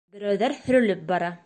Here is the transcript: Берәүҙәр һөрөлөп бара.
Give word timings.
Берәүҙәр 0.15 0.57
һөрөлөп 0.63 1.07
бара. 1.15 1.33